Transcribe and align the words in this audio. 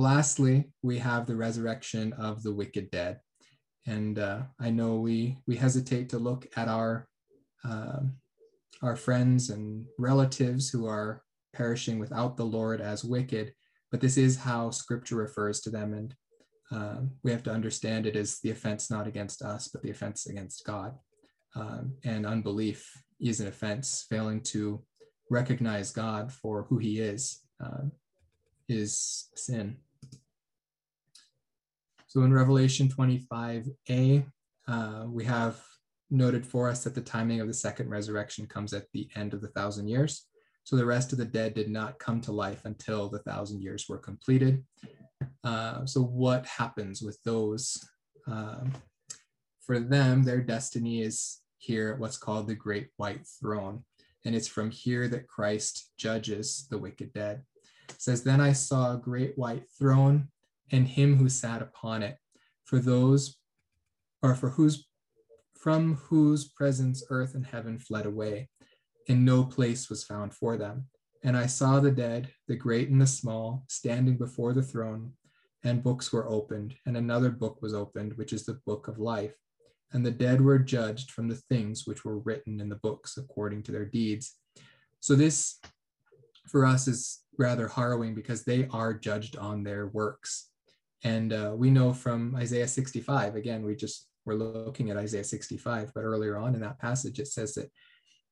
Uh, 0.00 0.02
lastly, 0.02 0.64
we 0.82 0.98
have 0.98 1.26
the 1.26 1.36
resurrection 1.36 2.12
of 2.14 2.42
the 2.42 2.52
wicked 2.52 2.90
dead. 2.90 3.20
And 3.86 4.18
uh, 4.18 4.42
I 4.58 4.70
know 4.70 4.96
we 4.96 5.38
we 5.46 5.56
hesitate 5.56 6.08
to 6.10 6.18
look 6.18 6.46
at 6.56 6.68
our 6.68 7.06
um, 7.64 8.16
our 8.82 8.96
friends 8.96 9.50
and 9.50 9.84
relatives 9.98 10.70
who 10.70 10.86
are 10.86 11.22
perishing 11.52 11.98
without 11.98 12.36
the 12.36 12.44
Lord 12.44 12.80
as 12.80 13.04
wicked, 13.04 13.52
but 13.90 14.00
this 14.00 14.16
is 14.16 14.36
how 14.36 14.70
Scripture 14.70 15.16
refers 15.16 15.60
to 15.62 15.70
them, 15.70 15.92
and 15.92 16.14
um, 16.70 17.10
we 17.22 17.30
have 17.30 17.42
to 17.42 17.52
understand 17.52 18.06
it 18.06 18.16
as 18.16 18.38
the 18.40 18.50
offense 18.50 18.90
not 18.90 19.06
against 19.06 19.42
us, 19.42 19.68
but 19.68 19.82
the 19.82 19.90
offense 19.90 20.26
against 20.26 20.64
God. 20.64 20.94
Um, 21.54 21.94
and 22.04 22.24
unbelief 22.24 22.90
is 23.20 23.40
an 23.40 23.48
offense, 23.48 24.06
failing 24.08 24.40
to 24.54 24.82
recognize 25.28 25.90
God 25.90 26.32
for 26.32 26.64
who 26.68 26.78
He 26.78 27.00
is 27.00 27.40
uh, 27.62 27.88
is 28.68 29.28
sin. 29.34 29.76
So 32.10 32.24
in 32.24 32.34
Revelation 32.34 32.88
25a, 32.88 34.24
uh, 34.66 35.04
we 35.06 35.24
have 35.26 35.62
noted 36.10 36.44
for 36.44 36.68
us 36.68 36.82
that 36.82 36.96
the 36.96 37.00
timing 37.00 37.40
of 37.40 37.46
the 37.46 37.54
second 37.54 37.88
resurrection 37.88 38.48
comes 38.48 38.72
at 38.72 38.86
the 38.92 39.08
end 39.14 39.32
of 39.32 39.40
the 39.40 39.50
thousand 39.50 39.86
years. 39.86 40.26
So 40.64 40.74
the 40.74 40.84
rest 40.84 41.12
of 41.12 41.18
the 41.18 41.24
dead 41.24 41.54
did 41.54 41.70
not 41.70 42.00
come 42.00 42.20
to 42.22 42.32
life 42.32 42.64
until 42.64 43.08
the 43.08 43.20
thousand 43.20 43.62
years 43.62 43.86
were 43.88 43.96
completed. 43.96 44.64
Uh, 45.44 45.86
so 45.86 46.02
what 46.02 46.46
happens 46.46 47.00
with 47.00 47.16
those? 47.22 47.78
Um, 48.26 48.72
for 49.60 49.78
them, 49.78 50.24
their 50.24 50.40
destiny 50.40 51.02
is 51.02 51.38
here 51.58 51.90
at 51.90 52.00
what's 52.00 52.18
called 52.18 52.48
the 52.48 52.56
Great 52.56 52.88
White 52.96 53.24
Throne. 53.40 53.84
And 54.24 54.34
it's 54.34 54.48
from 54.48 54.72
here 54.72 55.06
that 55.06 55.28
Christ 55.28 55.92
judges 55.96 56.66
the 56.70 56.78
wicked 56.78 57.12
dead. 57.12 57.44
It 57.88 58.02
says, 58.02 58.24
Then 58.24 58.40
I 58.40 58.52
saw 58.52 58.94
a 58.94 58.98
great 58.98 59.38
white 59.38 59.66
throne 59.78 60.26
and 60.70 60.86
him 60.86 61.16
who 61.16 61.28
sat 61.28 61.62
upon 61.62 62.02
it. 62.02 62.16
For 62.64 62.78
those, 62.78 63.36
or 64.22 64.34
for 64.34 64.50
whose, 64.50 64.86
from 65.54 65.96
whose 65.96 66.48
presence 66.48 67.02
earth 67.10 67.34
and 67.34 67.44
heaven 67.44 67.78
fled 67.78 68.06
away, 68.06 68.48
and 69.08 69.24
no 69.24 69.44
place 69.44 69.90
was 69.90 70.04
found 70.04 70.34
for 70.34 70.56
them. 70.56 70.86
And 71.22 71.36
I 71.36 71.46
saw 71.46 71.80
the 71.80 71.90
dead, 71.90 72.32
the 72.48 72.56
great 72.56 72.88
and 72.88 73.00
the 73.00 73.06
small, 73.06 73.64
standing 73.68 74.16
before 74.16 74.52
the 74.52 74.62
throne, 74.62 75.12
and 75.64 75.82
books 75.82 76.12
were 76.12 76.28
opened, 76.28 76.74
and 76.86 76.96
another 76.96 77.30
book 77.30 77.60
was 77.60 77.74
opened, 77.74 78.16
which 78.16 78.32
is 78.32 78.46
the 78.46 78.60
book 78.66 78.88
of 78.88 78.98
life. 78.98 79.34
And 79.92 80.06
the 80.06 80.12
dead 80.12 80.40
were 80.40 80.58
judged 80.58 81.10
from 81.10 81.28
the 81.28 81.34
things 81.50 81.86
which 81.86 82.04
were 82.04 82.18
written 82.20 82.60
in 82.60 82.68
the 82.68 82.76
books 82.76 83.16
according 83.16 83.64
to 83.64 83.72
their 83.72 83.84
deeds. 83.84 84.36
So, 85.00 85.14
this 85.14 85.58
for 86.46 86.64
us 86.64 86.88
is 86.88 87.22
rather 87.38 87.68
harrowing 87.68 88.14
because 88.14 88.44
they 88.44 88.68
are 88.70 88.94
judged 88.94 89.36
on 89.36 89.62
their 89.62 89.88
works. 89.88 90.50
And 91.02 91.32
uh, 91.32 91.52
we 91.56 91.70
know 91.70 91.92
from 91.92 92.34
Isaiah 92.36 92.68
65, 92.68 93.36
again, 93.36 93.64
we 93.64 93.74
just 93.74 94.08
we're 94.26 94.34
looking 94.34 94.90
at 94.90 94.96
Isaiah 94.96 95.24
65, 95.24 95.92
but 95.94 96.02
earlier 96.02 96.36
on 96.36 96.54
in 96.54 96.60
that 96.60 96.78
passage, 96.78 97.18
it 97.18 97.28
says 97.28 97.54
that 97.54 97.70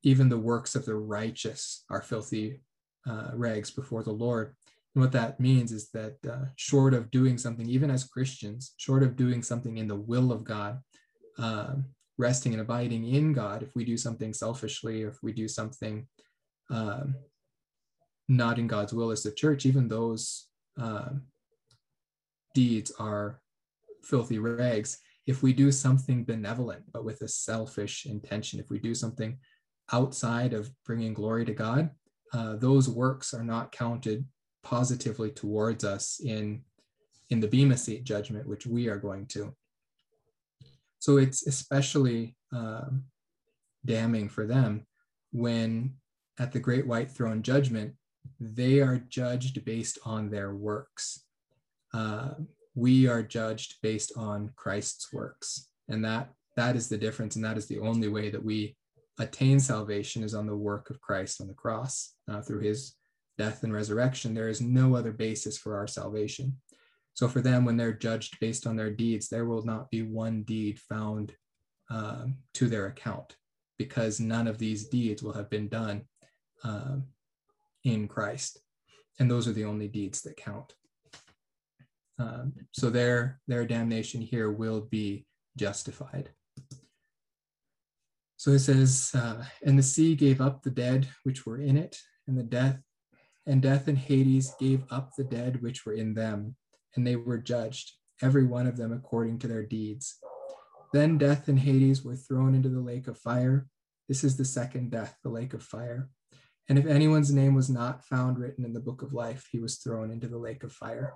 even 0.02 0.28
the 0.28 0.38
works 0.38 0.74
of 0.74 0.84
the 0.84 0.94
righteous 0.94 1.84
are 1.90 2.02
filthy 2.02 2.60
uh, 3.08 3.30
rags 3.34 3.70
before 3.70 4.02
the 4.02 4.12
Lord. 4.12 4.54
And 4.94 5.02
what 5.02 5.12
that 5.12 5.40
means 5.40 5.72
is 5.72 5.90
that 5.90 6.16
uh, 6.28 6.46
short 6.56 6.94
of 6.94 7.10
doing 7.10 7.38
something, 7.38 7.68
even 7.68 7.90
as 7.90 8.04
Christians, 8.04 8.74
short 8.76 9.02
of 9.02 9.16
doing 9.16 9.42
something 9.42 9.78
in 9.78 9.88
the 9.88 9.96
will 9.96 10.30
of 10.30 10.44
God, 10.44 10.80
uh, 11.38 11.74
resting 12.18 12.52
and 12.52 12.60
abiding 12.60 13.08
in 13.08 13.32
God, 13.32 13.62
if 13.62 13.74
we 13.74 13.84
do 13.84 13.96
something 13.96 14.32
selfishly, 14.32 15.02
if 15.02 15.22
we 15.22 15.32
do 15.32 15.48
something 15.48 16.06
um, 16.70 17.14
not 18.28 18.58
in 18.58 18.66
God's 18.66 18.92
will 18.92 19.10
as 19.10 19.22
the 19.22 19.30
church, 19.30 19.64
even 19.66 19.88
those 19.88 20.48
um, 20.76 21.22
deeds 22.58 22.90
are 22.98 23.40
filthy 24.02 24.40
rags. 24.40 24.98
If 25.28 25.44
we 25.44 25.52
do 25.52 25.70
something 25.70 26.24
benevolent, 26.24 26.82
but 26.92 27.04
with 27.04 27.20
a 27.22 27.28
selfish 27.28 28.04
intention, 28.06 28.58
if 28.58 28.68
we 28.68 28.80
do 28.80 28.94
something 28.96 29.38
outside 29.92 30.52
of 30.54 30.68
bringing 30.84 31.14
glory 31.14 31.44
to 31.44 31.54
God, 31.54 31.90
uh, 32.32 32.56
those 32.56 32.88
works 32.88 33.32
are 33.32 33.44
not 33.44 33.70
counted 33.70 34.24
positively 34.64 35.30
towards 35.30 35.84
us 35.84 36.20
in, 36.24 36.62
in 37.30 37.38
the 37.38 37.46
Bema 37.46 37.76
Seat 37.76 38.02
judgment, 38.02 38.48
which 38.48 38.66
we 38.66 38.88
are 38.88 38.98
going 38.98 39.26
to. 39.26 39.54
So 40.98 41.18
it's 41.18 41.46
especially 41.46 42.36
um, 42.52 43.04
damning 43.84 44.28
for 44.28 44.46
them 44.46 44.84
when 45.30 45.94
at 46.40 46.50
the 46.50 46.64
great 46.66 46.88
white 46.88 47.10
throne 47.12 47.40
judgment, 47.42 47.94
they 48.40 48.80
are 48.80 49.04
judged 49.08 49.64
based 49.64 49.98
on 50.04 50.28
their 50.28 50.56
works 50.56 51.27
uh, 51.94 52.30
we 52.74 53.08
are 53.08 53.22
judged 53.22 53.76
based 53.82 54.12
on 54.16 54.52
Christ's 54.56 55.12
works. 55.12 55.70
And 55.88 56.04
that 56.04 56.30
that 56.56 56.76
is 56.76 56.88
the 56.88 56.98
difference. 56.98 57.36
And 57.36 57.44
that 57.44 57.56
is 57.56 57.66
the 57.66 57.78
only 57.78 58.08
way 58.08 58.30
that 58.30 58.44
we 58.44 58.76
attain 59.18 59.58
salvation 59.60 60.22
is 60.22 60.34
on 60.34 60.46
the 60.46 60.56
work 60.56 60.90
of 60.90 61.00
Christ 61.00 61.40
on 61.40 61.48
the 61.48 61.54
cross 61.54 62.14
uh, 62.28 62.40
through 62.40 62.60
his 62.60 62.94
death 63.36 63.62
and 63.62 63.72
resurrection. 63.72 64.34
There 64.34 64.48
is 64.48 64.60
no 64.60 64.96
other 64.96 65.12
basis 65.12 65.56
for 65.56 65.76
our 65.76 65.86
salvation. 65.86 66.56
So 67.14 67.26
for 67.26 67.40
them, 67.40 67.64
when 67.64 67.76
they're 67.76 67.92
judged 67.92 68.38
based 68.40 68.66
on 68.66 68.76
their 68.76 68.90
deeds, 68.90 69.28
there 69.28 69.44
will 69.44 69.64
not 69.64 69.90
be 69.90 70.02
one 70.02 70.42
deed 70.42 70.78
found 70.78 71.32
um, 71.90 72.36
to 72.54 72.68
their 72.68 72.86
account 72.86 73.36
because 73.78 74.20
none 74.20 74.46
of 74.46 74.58
these 74.58 74.88
deeds 74.88 75.22
will 75.22 75.32
have 75.32 75.50
been 75.50 75.68
done 75.68 76.02
um, 76.64 77.04
in 77.84 78.08
Christ. 78.08 78.60
And 79.18 79.30
those 79.30 79.48
are 79.48 79.52
the 79.52 79.64
only 79.64 79.88
deeds 79.88 80.22
that 80.22 80.36
count. 80.36 80.74
Um, 82.18 82.52
so 82.72 82.90
their 82.90 83.40
their 83.46 83.64
damnation 83.64 84.20
here 84.20 84.50
will 84.50 84.80
be 84.80 85.26
justified. 85.56 86.30
So 88.36 88.52
it 88.52 88.60
says, 88.60 89.10
uh, 89.14 89.44
and 89.64 89.78
the 89.78 89.82
sea 89.82 90.14
gave 90.14 90.40
up 90.40 90.62
the 90.62 90.70
dead 90.70 91.08
which 91.24 91.44
were 91.44 91.58
in 91.58 91.76
it, 91.76 91.98
and 92.26 92.38
the 92.38 92.44
death 92.44 92.80
and 93.46 93.62
death 93.62 93.88
and 93.88 93.98
Hades 93.98 94.54
gave 94.60 94.84
up 94.90 95.12
the 95.16 95.24
dead 95.24 95.62
which 95.62 95.86
were 95.86 95.94
in 95.94 96.14
them, 96.14 96.54
and 96.94 97.06
they 97.06 97.16
were 97.16 97.38
judged, 97.38 97.92
every 98.22 98.44
one 98.44 98.66
of 98.66 98.76
them 98.76 98.92
according 98.92 99.38
to 99.40 99.48
their 99.48 99.64
deeds. 99.64 100.18
Then 100.92 101.18
death 101.18 101.48
and 101.48 101.58
Hades 101.58 102.04
were 102.04 102.16
thrown 102.16 102.54
into 102.54 102.68
the 102.68 102.80
lake 102.80 103.08
of 103.08 103.18
fire. 103.18 103.66
This 104.06 104.22
is 104.22 104.36
the 104.36 104.44
second 104.44 104.90
death, 104.90 105.16
the 105.22 105.30
lake 105.30 105.54
of 105.54 105.62
fire. 105.62 106.10
And 106.68 106.78
if 106.78 106.86
anyone's 106.86 107.32
name 107.32 107.54
was 107.54 107.70
not 107.70 108.04
found 108.04 108.38
written 108.38 108.64
in 108.64 108.74
the 108.74 108.80
book 108.80 109.00
of 109.00 109.14
life, 109.14 109.48
he 109.50 109.58
was 109.58 109.78
thrown 109.78 110.10
into 110.10 110.28
the 110.28 110.38
lake 110.38 110.62
of 110.62 110.72
fire. 110.72 111.14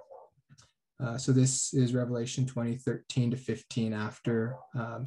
Uh, 1.02 1.18
so 1.18 1.32
this 1.32 1.74
is 1.74 1.94
Revelation 1.94 2.46
20, 2.46 2.76
13 2.76 3.32
to 3.32 3.36
15 3.36 3.92
after 3.92 4.56
um, 4.76 5.04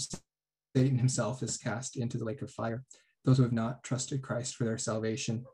Satan 0.76 0.98
himself 0.98 1.42
is 1.42 1.58
cast 1.58 1.96
into 1.96 2.18
the 2.18 2.26
lake 2.26 2.42
of 2.42 2.52
fire. 2.52 2.84
Those 3.24 3.38
who 3.38 3.44
have 3.44 3.54
not 3.54 3.82
trusted 3.84 4.22
Christ 4.22 4.56
for 4.56 4.66
their 4.66 4.78
salvation 4.78 5.46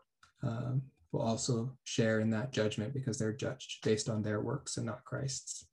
um, 0.41 0.81
will 1.12 1.22
also 1.22 1.78
share 1.84 2.22
in 2.22 2.31
that 2.31 2.52
judgment 2.52 2.94
because 2.94 3.19
they're 3.19 3.34
judged 3.34 3.84
based 3.84 4.09
on 4.09 4.24
their 4.24 4.41
works 4.41 4.78
and 4.78 4.85
not 4.88 5.06
Christ's. 5.06 5.68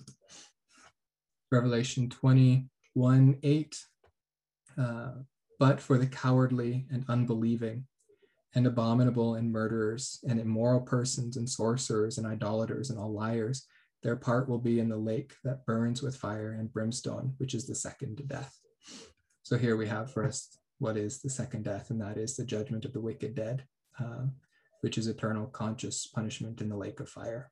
Revelation 1.51 2.11
21, 2.11 3.39
8. 3.43 3.85
Uh, 4.77 5.11
but 5.59 5.81
for 5.81 5.97
the 5.97 6.07
cowardly 6.07 6.87
and 6.91 7.05
unbelieving, 7.09 7.85
and 8.55 8.67
abominable 8.67 9.35
and 9.35 9.51
murderers, 9.51 10.21
and 10.29 10.39
immoral 10.39 10.81
persons, 10.81 11.37
and 11.37 11.49
sorcerers, 11.49 12.19
and 12.19 12.27
idolaters, 12.27 12.91
and 12.91 12.99
all 12.99 13.13
liars, 13.13 13.67
their 14.03 14.17
part 14.17 14.49
will 14.49 14.59
be 14.59 14.81
in 14.81 14.89
the 14.89 14.97
lake 14.97 15.35
that 15.45 15.67
burns 15.67 16.03
with 16.03 16.17
fire 16.17 16.53
and 16.53 16.73
brimstone, 16.73 17.35
which 17.39 17.55
is 17.55 17.67
the 17.67 17.75
second 17.75 18.23
death. 18.29 18.57
So 19.43 19.57
here 19.57 19.77
we 19.77 19.89
have 19.89 20.17
us 20.17 20.59
what 20.79 20.97
is 20.97 21.21
the 21.21 21.31
second 21.31 21.65
death, 21.65 21.91
and 21.91 22.01
that 22.01 22.17
is 22.17 22.37
the 22.37 22.45
judgment 22.45 22.85
of 22.85 22.93
the 22.93 23.01
wicked 23.01 23.35
dead, 23.35 23.65
uh, 23.99 24.27
which 24.83 24.97
is 24.99 25.09
eternal 25.09 25.47
conscious 25.47 26.07
punishment 26.07 26.61
in 26.61 26.69
the 26.69 26.77
lake 26.77 27.01
of 27.01 27.09
fire. 27.09 27.51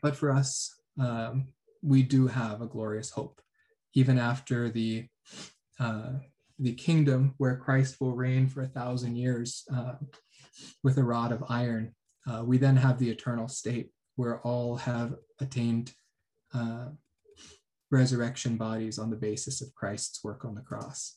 But 0.00 0.16
for 0.16 0.30
us, 0.30 0.74
um, 0.98 1.48
we 1.82 2.02
do 2.02 2.26
have 2.26 2.62
a 2.62 2.66
glorious 2.66 3.10
hope, 3.10 3.40
even 3.94 4.18
after 4.18 4.70
the 4.70 5.06
uh, 5.78 6.12
the 6.58 6.74
kingdom 6.74 7.34
where 7.38 7.56
Christ 7.56 7.96
will 8.00 8.14
reign 8.14 8.46
for 8.46 8.62
a 8.62 8.68
thousand 8.68 9.16
years 9.16 9.64
uh, 9.74 9.94
with 10.84 10.96
a 10.98 11.02
rod 11.02 11.32
of 11.32 11.42
iron 11.48 11.94
uh, 12.26 12.42
we 12.44 12.58
then 12.58 12.76
have 12.76 12.98
the 12.98 13.10
eternal 13.10 13.48
state 13.48 13.90
where 14.16 14.40
all 14.40 14.76
have 14.76 15.14
attained 15.40 15.92
uh, 16.54 16.86
resurrection 17.90 18.56
bodies 18.56 18.98
on 18.98 19.10
the 19.10 19.16
basis 19.16 19.60
of 19.60 19.74
Christ's 19.74 20.22
work 20.22 20.44
on 20.44 20.54
the 20.54 20.60
cross. 20.60 21.16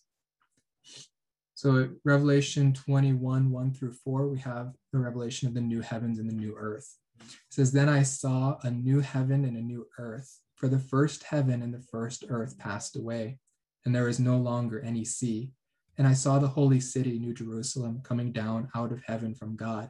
So 1.56 1.90
Revelation 2.04 2.74
21, 2.74 3.50
1 3.50 3.74
through 3.74 3.94
4, 3.94 4.28
we 4.28 4.40
have 4.40 4.74
the 4.92 5.00
revelation 5.00 5.48
of 5.48 5.54
the 5.54 5.62
new 5.62 5.82
heavens 5.82 6.20
and 6.20 6.30
the 6.30 6.36
new 6.36 6.56
earth. 6.58 6.98
It 7.22 7.36
says, 7.50 7.72
Then 7.72 7.88
I 7.88 8.04
saw 8.04 8.58
a 8.64 8.72
new 8.72 9.00
heaven 9.00 9.46
and 9.46 9.56
a 9.56 9.62
new 9.62 9.88
earth, 9.98 10.40
for 10.56 10.68
the 10.68 10.80
first 10.80 11.24
heaven 11.24 11.62
and 11.62 11.74
the 11.74 11.86
first 11.92 12.26
earth 12.28 12.58
passed 12.58 12.98
away, 12.98 13.40
and 13.86 13.96
there 13.96 14.10
is 14.10 14.20
no 14.20 14.38
longer 14.38 14.82
any 14.82 15.06
sea. 15.06 15.52
And 15.98 16.06
I 16.06 16.14
saw 16.14 16.40
the 16.40 16.48
holy 16.48 16.82
city, 16.82 17.18
New 17.20 17.34
Jerusalem, 17.34 18.02
coming 18.04 18.34
down 18.34 18.68
out 18.76 18.92
of 18.92 19.02
heaven 19.06 19.34
from 19.34 19.56
God 19.56 19.90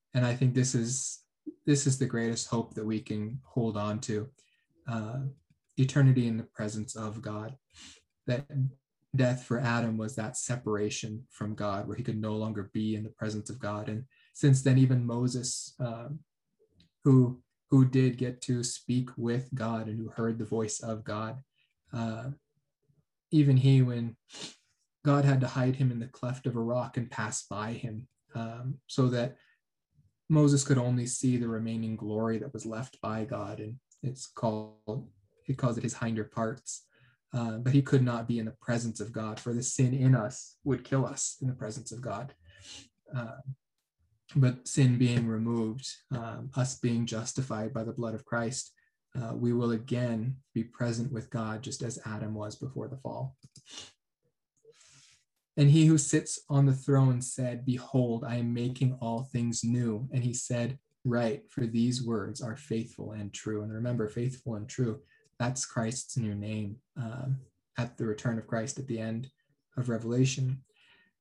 And 0.13 0.25
I 0.25 0.35
think 0.35 0.53
this 0.53 0.75
is 0.75 1.19
this 1.65 1.87
is 1.87 1.97
the 1.97 2.05
greatest 2.05 2.47
hope 2.47 2.73
that 2.73 2.85
we 2.85 2.99
can 2.99 3.39
hold 3.43 3.77
on 3.77 3.99
to 3.99 4.27
uh, 4.87 5.19
eternity 5.77 6.27
in 6.27 6.37
the 6.37 6.43
presence 6.43 6.95
of 6.95 7.21
God. 7.21 7.55
That 8.27 8.45
death 9.15 9.43
for 9.43 9.59
Adam 9.59 9.97
was 9.97 10.15
that 10.15 10.37
separation 10.37 11.23
from 11.29 11.55
God, 11.55 11.87
where 11.87 11.97
he 11.97 12.03
could 12.03 12.19
no 12.19 12.35
longer 12.35 12.69
be 12.73 12.95
in 12.95 13.03
the 13.03 13.09
presence 13.09 13.49
of 13.49 13.59
God. 13.59 13.89
And 13.89 14.05
since 14.33 14.61
then, 14.61 14.77
even 14.77 15.05
Moses, 15.05 15.73
uh, 15.79 16.09
who 17.03 17.41
who 17.69 17.85
did 17.85 18.17
get 18.17 18.41
to 18.41 18.63
speak 18.63 19.09
with 19.15 19.49
God 19.55 19.87
and 19.87 19.97
who 19.97 20.09
heard 20.09 20.37
the 20.37 20.45
voice 20.45 20.81
of 20.81 21.05
God, 21.05 21.41
uh, 21.93 22.31
even 23.31 23.55
he, 23.55 23.81
when 23.81 24.17
God 25.05 25.23
had 25.23 25.39
to 25.41 25.47
hide 25.47 25.77
him 25.77 25.89
in 25.89 25.99
the 25.99 26.07
cleft 26.07 26.45
of 26.47 26.57
a 26.57 26.61
rock 26.61 26.97
and 26.97 27.09
pass 27.09 27.45
by 27.47 27.71
him, 27.71 28.07
um, 28.35 28.75
so 28.87 29.07
that 29.07 29.37
Moses 30.31 30.63
could 30.63 30.77
only 30.77 31.05
see 31.05 31.35
the 31.35 31.49
remaining 31.49 31.97
glory 31.97 32.37
that 32.37 32.53
was 32.53 32.65
left 32.65 32.99
by 33.01 33.25
God, 33.25 33.59
and 33.59 33.75
it's 34.01 34.27
called 34.27 35.09
he 35.43 35.53
calls 35.53 35.77
it 35.77 35.83
his 35.83 35.97
hinder 35.97 36.23
parts. 36.23 36.85
Uh, 37.33 37.57
but 37.57 37.73
he 37.73 37.81
could 37.81 38.03
not 38.03 38.27
be 38.27 38.39
in 38.39 38.45
the 38.45 38.55
presence 38.61 38.99
of 39.01 39.11
God, 39.11 39.39
for 39.39 39.53
the 39.53 39.63
sin 39.63 39.93
in 39.93 40.15
us 40.15 40.55
would 40.63 40.83
kill 40.83 41.05
us 41.05 41.37
in 41.41 41.47
the 41.47 41.53
presence 41.53 41.91
of 41.91 42.01
God. 42.01 42.33
Uh, 43.15 43.39
but 44.35 44.67
sin 44.67 44.97
being 44.97 45.27
removed, 45.27 45.87
um, 46.11 46.49
us 46.55 46.79
being 46.79 47.05
justified 47.05 47.73
by 47.73 47.83
the 47.83 47.93
blood 47.93 48.15
of 48.15 48.25
Christ, 48.25 48.71
uh, 49.15 49.33
we 49.33 49.51
will 49.51 49.71
again 49.71 50.37
be 50.53 50.63
present 50.63 51.11
with 51.11 51.29
God 51.29 51.61
just 51.61 51.83
as 51.83 51.99
Adam 52.05 52.33
was 52.33 52.55
before 52.55 52.87
the 52.87 52.97
fall. 52.97 53.35
And 55.57 55.69
he 55.69 55.85
who 55.85 55.97
sits 55.97 56.39
on 56.49 56.65
the 56.65 56.73
throne 56.73 57.21
said, 57.21 57.65
Behold, 57.65 58.23
I 58.23 58.35
am 58.35 58.53
making 58.53 58.97
all 59.01 59.23
things 59.23 59.63
new. 59.63 60.07
And 60.13 60.23
he 60.23 60.33
said, 60.33 60.79
Right, 61.03 61.43
for 61.49 61.65
these 61.65 62.03
words 62.03 62.41
are 62.41 62.55
faithful 62.55 63.11
and 63.11 63.33
true. 63.33 63.63
And 63.63 63.73
remember, 63.73 64.07
faithful 64.07 64.55
and 64.55 64.69
true, 64.69 65.01
that's 65.39 65.65
Christ's 65.65 66.17
new 66.17 66.35
name 66.35 66.77
um, 66.95 67.39
at 67.77 67.97
the 67.97 68.05
return 68.05 68.37
of 68.37 68.47
Christ 68.47 68.77
at 68.79 68.87
the 68.87 68.99
end 68.99 69.29
of 69.77 69.89
Revelation. 69.89 70.61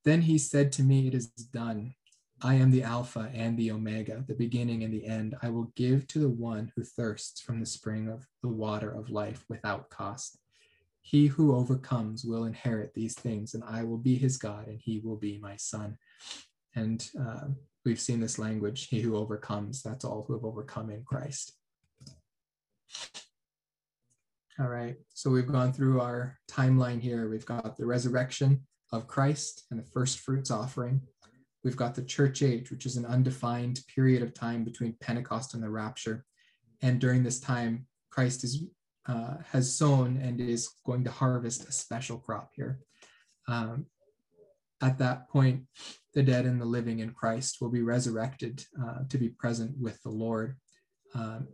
Then 0.05 0.23
he 0.23 0.39
said 0.39 0.71
to 0.73 0.83
me, 0.83 1.09
It 1.09 1.15
is 1.15 1.29
done. 1.29 1.95
I 2.43 2.55
am 2.55 2.71
the 2.71 2.83
Alpha 2.83 3.31
and 3.35 3.59
the 3.59 3.71
Omega, 3.71 4.25
the 4.27 4.35
beginning 4.35 4.83
and 4.83 4.93
the 4.93 5.05
end. 5.07 5.35
I 5.43 5.51
will 5.51 5.73
give 5.77 6.07
to 6.09 6.19
the 6.19 6.29
one 6.29 6.73
who 6.75 6.83
thirsts 6.83 7.41
from 7.41 7.61
the 7.61 7.67
spring 7.67 8.09
of 8.09 8.27
the 8.43 8.49
water 8.49 8.91
of 8.91 9.11
life 9.11 9.45
without 9.51 9.91
cost. 9.91 10.39
He 11.11 11.27
who 11.27 11.57
overcomes 11.57 12.25
will 12.25 12.45
inherit 12.45 12.95
these 12.95 13.15
things, 13.15 13.55
and 13.55 13.65
I 13.65 13.83
will 13.83 13.99
be 13.99 14.15
his 14.15 14.37
God, 14.37 14.69
and 14.69 14.79
he 14.81 15.01
will 15.01 15.17
be 15.17 15.41
my 15.43 15.57
son. 15.57 15.99
And 16.77 17.05
uh, 17.21 17.49
we've 17.85 17.99
seen 17.99 18.21
this 18.21 18.39
language 18.39 18.87
he 18.87 19.01
who 19.01 19.17
overcomes, 19.17 19.83
that's 19.83 20.05
all 20.05 20.23
who 20.23 20.35
have 20.35 20.45
overcome 20.45 20.89
in 20.89 21.03
Christ. 21.03 21.57
All 24.61 24.69
right, 24.69 24.95
so 25.13 25.31
we've 25.31 25.51
gone 25.51 25.73
through 25.73 26.01
our 26.01 26.39
timeline 26.49 27.01
here. 27.01 27.29
We've 27.29 27.45
got 27.45 27.77
the 27.77 27.87
resurrection 27.87 28.61
of 28.93 29.09
Christ 29.09 29.65
and 29.73 29.81
the 29.81 29.91
first 29.91 30.21
fruits 30.21 30.53
offering. 30.53 31.01
We've 31.65 31.77
got 31.77 31.97
the 31.97 32.05
church 32.05 32.41
age, 32.45 32.71
which 32.71 32.87
is 32.87 32.97
an 32.97 33.07
undefined 33.07 33.81
period 33.93 34.23
of 34.23 34.33
time 34.33 34.63
between 34.63 34.95
Pentecost 35.01 35.55
and 35.55 35.63
the 35.63 35.71
rapture. 35.71 36.25
And 36.83 37.01
during 37.01 37.25
this 37.25 37.41
time, 37.41 37.87
Christ 38.11 38.45
is 38.45 38.63
uh, 39.11 39.35
has 39.51 39.75
sown 39.75 40.21
and 40.23 40.41
is 40.41 40.71
going 40.87 41.03
to 41.05 41.11
harvest 41.11 41.69
a 41.69 41.73
special 41.73 42.19
crop 42.19 42.51
here. 42.55 42.79
Um, 43.49 43.87
at 44.81 44.99
that 44.99 45.29
point, 45.29 45.65
the 46.15 46.23
dead 46.23 46.47
and 46.47 46.61
the 46.61 46.67
living 46.67 47.01
in 47.01 47.11
Christ 47.11 47.59
will 47.61 47.71
be 47.71 47.83
resurrected 47.83 48.65
uh, 48.81 49.01
to 49.09 49.19
be 49.19 49.29
present 49.29 49.77
with 49.79 50.01
the 50.03 50.11
Lord 50.11 50.57
um, 51.15 51.49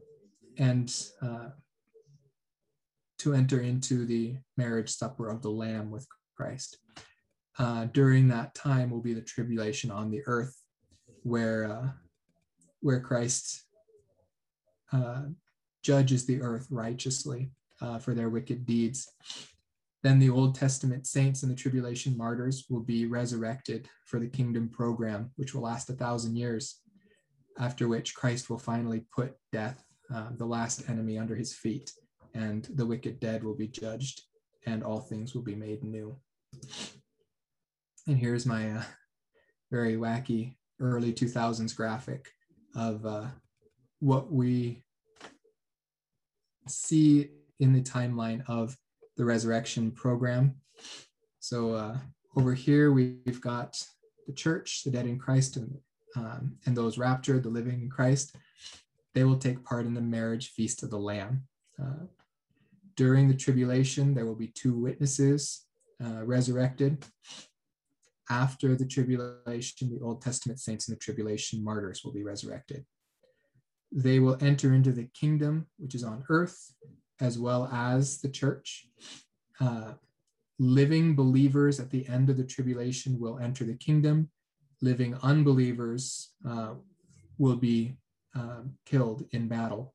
and 0.59 0.95
uh, 1.23 1.49
to 3.19 3.35
enter 3.35 3.61
into 3.61 4.05
the 4.05 4.37
marriage 4.57 4.91
supper 4.91 5.29
of 5.29 5.41
the 5.43 5.51
Lamb 5.51 5.91
with 5.91 6.07
Christ. 6.37 6.79
Uh, 7.59 7.87
during 7.87 8.29
that 8.29 8.55
time 8.55 8.91
will 8.91 9.01
be 9.01 9.15
the 9.15 9.23
tribulation 9.23 9.91
on 9.91 10.11
the 10.11 10.21
earth, 10.27 10.55
where 11.23 11.65
uh, 11.65 11.89
where 12.81 13.01
Christ 13.01 13.65
uh, 14.93 15.23
judges 15.87 16.27
the 16.27 16.43
earth 16.43 16.67
righteously 16.69 17.49
uh, 17.81 17.97
for 17.97 18.13
their 18.13 18.29
wicked 18.29 18.67
deeds. 18.67 19.09
Then 20.03 20.19
the 20.19 20.31
Old 20.31 20.57
Testament 20.57 21.07
saints 21.07 21.45
and 21.45 21.53
the 21.53 21.57
tribulation 21.57 22.17
martyrs 22.17 22.65
will 22.69 22.81
be 22.81 23.07
resurrected 23.07 23.89
for 24.05 24.19
the 24.19 24.27
kingdom 24.27 24.69
program, 24.69 25.31
which 25.37 25.55
will 25.55 25.63
last 25.63 25.89
a 25.89 25.93
thousand 25.93 26.35
years, 26.35 26.81
after 27.61 27.87
which 27.87 28.17
Christ 28.17 28.51
will 28.51 28.59
finally 28.59 29.05
put 29.15 29.35
death, 29.53 29.85
uh, 30.13 30.31
the 30.37 30.45
last 30.45 30.89
enemy, 30.91 31.19
under 31.19 31.37
his 31.37 31.55
feet, 31.55 31.93
and 32.35 32.69
the 32.75 32.87
wicked 32.87 33.21
dead 33.21 33.45
will 33.45 33.55
be 33.55 33.69
judged, 33.69 34.23
and 34.67 34.83
all 34.83 35.01
things 35.01 35.35
will 35.35 35.43
be 35.43 35.55
made 35.55 35.85
new. 35.85 36.17
And 38.09 38.19
here's 38.19 38.45
my 38.45 38.73
uh, 38.73 38.83
very 39.71 39.97
wacky 39.97 40.57
early 40.81 41.13
2000s 41.13 41.75
graphic 41.75 42.29
of 42.75 43.07
uh, 43.07 43.27
what 44.01 44.31
we 44.31 44.85
see 46.69 47.31
in 47.61 47.73
the 47.73 47.81
timeline 47.81 48.43
of 48.49 48.77
the 49.17 49.25
resurrection 49.25 49.91
program. 49.91 50.57
So 51.41 51.73
uh, 51.73 51.99
over 52.37 52.55
here, 52.55 52.93
we've 52.93 53.41
got 53.41 53.83
the 54.27 54.33
church, 54.33 54.83
the 54.85 54.91
dead 54.91 55.07
in 55.07 55.19
Christ, 55.19 55.57
and, 55.57 55.79
um, 56.17 56.57
and 56.67 56.77
those 56.77 56.99
raptured, 56.99 57.43
the 57.43 57.49
living 57.49 57.81
in 57.81 57.89
Christ. 57.89 58.37
They 59.15 59.25
will 59.25 59.39
take 59.39 59.65
part 59.65 59.87
in 59.87 59.95
the 59.95 60.01
marriage 60.01 60.51
feast 60.51 60.83
of 60.83 60.91
the 60.91 60.99
Lamb. 60.99 61.45
Uh, 61.83 62.07
during 62.97 63.29
the 63.29 63.35
tribulation, 63.35 64.15
there 64.15 64.27
will 64.27 64.35
be 64.35 64.49
two 64.49 64.75
witnesses 64.75 65.67
uh, 66.05 66.25
resurrected. 66.25 67.05
After 68.29 68.75
the 68.75 68.87
tribulation, 68.87 69.91
the 69.91 70.05
Old 70.05 70.21
Testament 70.21 70.61
saints 70.61 70.89
and 70.89 70.97
the 70.97 71.01
tribulation 71.01 71.63
martyrs 71.63 72.03
will 72.05 72.13
be 72.13 72.25
resurrected. 72.25 72.85
They 73.97 74.19
will 74.19 74.37
enter 74.43 74.75
into 74.75 74.93
the 74.93 75.09
kingdom, 75.15 75.67
which 75.79 75.95
is 75.95 76.05
on 76.05 76.23
earth, 76.29 76.75
as 77.19 77.39
well 77.39 77.67
as 77.73 78.21
the 78.21 78.29
church. 78.29 78.89
Uh, 79.59 79.95
living 80.59 81.17
believers 81.17 81.81
at 81.81 81.91
the 81.91 82.07
end 82.07 82.29
of 82.29 82.37
the 82.37 82.45
tribulation 82.45 83.19
will 83.19 83.39
enter 83.39 83.65
the 83.65 83.75
kingdom. 83.75 84.29
Living 84.83 85.17
unbelievers 85.23 86.35
uh, 86.47 86.75
will 87.39 87.57
be 87.57 87.97
uh, 88.35 88.65
killed 88.85 89.25
in 89.31 89.49
battle. 89.49 89.95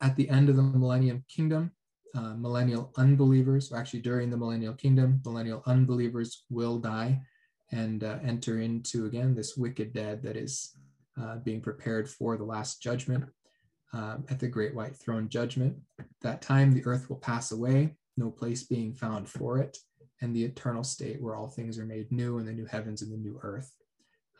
At 0.00 0.16
the 0.16 0.28
end 0.28 0.48
of 0.48 0.56
the 0.56 0.62
millennium 0.62 1.24
kingdom, 1.28 1.70
uh, 2.16 2.34
millennial 2.34 2.92
unbelievers, 2.96 3.70
or 3.70 3.78
actually 3.78 4.00
during 4.00 4.28
the 4.28 4.36
millennial 4.36 4.74
kingdom, 4.74 5.22
millennial 5.24 5.62
unbelievers 5.66 6.44
will 6.50 6.78
die 6.78 7.22
and 7.70 8.02
uh, 8.02 8.18
enter 8.24 8.60
into 8.60 9.06
again 9.06 9.36
this 9.36 9.56
wicked 9.56 9.92
dead 9.92 10.20
that 10.24 10.36
is 10.36 10.76
uh, 11.20 11.36
being 11.36 11.60
prepared 11.60 12.08
for 12.08 12.36
the 12.36 12.44
last 12.44 12.82
judgment 12.82 13.24
um, 13.92 14.24
at 14.30 14.38
the 14.38 14.48
great 14.48 14.74
white 14.74 14.96
throne 14.96 15.28
judgment. 15.28 15.76
That 16.22 16.42
time 16.42 16.72
the 16.72 16.84
earth 16.86 17.08
will 17.08 17.18
pass 17.18 17.52
away, 17.52 17.96
no 18.16 18.30
place 18.30 18.62
being 18.62 18.94
found 18.94 19.28
for 19.28 19.58
it, 19.58 19.76
and 20.20 20.34
the 20.34 20.44
eternal 20.44 20.84
state 20.84 21.20
where 21.20 21.36
all 21.36 21.48
things 21.48 21.78
are 21.78 21.84
made 21.84 22.10
new 22.10 22.38
and 22.38 22.48
the 22.48 22.52
new 22.52 22.66
heavens 22.66 23.02
and 23.02 23.12
the 23.12 23.16
new 23.16 23.38
earth. 23.42 23.70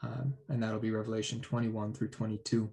Um, 0.02 0.34
and 0.48 0.62
that'll 0.62 0.80
be 0.80 0.90
Revelation 0.90 1.40
21 1.40 1.92
through 1.92 2.08
22. 2.08 2.70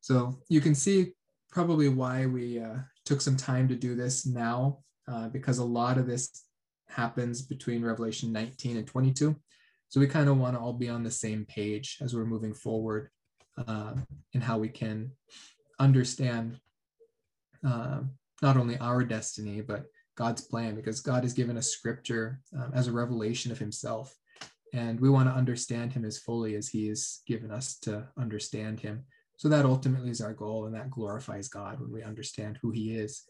So 0.00 0.38
you 0.48 0.60
can 0.60 0.74
see 0.74 1.12
probably 1.50 1.88
why 1.88 2.26
we 2.26 2.60
uh, 2.60 2.76
took 3.04 3.20
some 3.20 3.36
time 3.36 3.68
to 3.68 3.74
do 3.74 3.94
this 3.94 4.26
now, 4.26 4.78
uh, 5.10 5.28
because 5.28 5.58
a 5.58 5.64
lot 5.64 5.98
of 5.98 6.06
this 6.06 6.44
happens 6.88 7.42
between 7.42 7.84
Revelation 7.84 8.32
19 8.32 8.76
and 8.76 8.86
22. 8.86 9.34
So 9.88 10.00
we 10.00 10.06
kind 10.06 10.28
of 10.28 10.36
want 10.38 10.54
to 10.54 10.60
all 10.60 10.74
be 10.74 10.88
on 10.88 11.02
the 11.02 11.10
same 11.10 11.46
page 11.46 11.98
as 12.00 12.14
we're 12.14 12.26
moving 12.26 12.54
forward 12.54 13.08
uh, 13.66 13.94
in 14.34 14.40
how 14.40 14.58
we 14.58 14.68
can 14.68 15.12
understand 15.78 16.60
uh, 17.66 18.00
not 18.42 18.56
only 18.56 18.76
our 18.78 19.02
destiny, 19.02 19.62
but 19.62 19.86
God's 20.16 20.42
plan, 20.42 20.74
because 20.74 21.00
God 21.00 21.22
has 21.22 21.32
given 21.32 21.56
us 21.56 21.68
scripture 21.68 22.40
um, 22.56 22.72
as 22.74 22.86
a 22.86 22.92
revelation 22.92 23.50
of 23.52 23.58
himself. 23.58 24.14
and 24.74 25.00
we 25.00 25.08
want 25.08 25.28
to 25.28 25.34
understand 25.34 25.92
him 25.92 26.04
as 26.04 26.18
fully 26.18 26.54
as 26.54 26.68
he 26.68 26.88
has 26.88 27.20
given 27.26 27.50
us 27.50 27.78
to 27.78 28.06
understand 28.18 28.80
him. 28.80 29.04
So 29.36 29.48
that 29.48 29.64
ultimately 29.64 30.10
is 30.10 30.20
our 30.20 30.34
goal, 30.34 30.66
and 30.66 30.74
that 30.74 30.90
glorifies 30.90 31.48
God 31.48 31.80
when 31.80 31.92
we 31.92 32.02
understand 32.02 32.58
who 32.60 32.70
he 32.70 32.96
is. 32.96 33.22